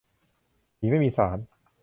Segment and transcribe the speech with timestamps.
[0.77, 1.37] ผีไม่มีศาล